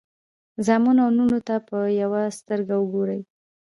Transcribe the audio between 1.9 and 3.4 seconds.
یوه سترګه وګورئ.